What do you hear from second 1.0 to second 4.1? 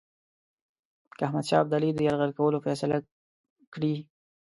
که احمدشاه ابدالي د یرغل کولو فیصله کړې.